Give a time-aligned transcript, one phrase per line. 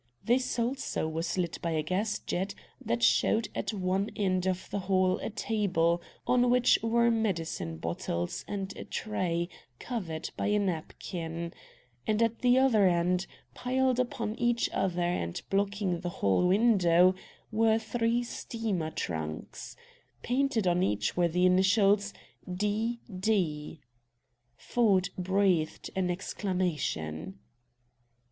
[0.23, 4.79] This also was lit by a gas jet that showed at one end of the
[4.89, 11.53] hall a table on which were medicine bottles and a tray covered by a napkin;
[12.07, 17.13] and at the other end, piled upon each other and blocking the hall window,
[17.51, 19.75] were three steamer trunks.
[20.23, 22.11] Painted on each were the initials,
[22.51, 23.01] "D.
[23.07, 23.81] D."
[24.57, 27.37] Ford breathed an exclamation.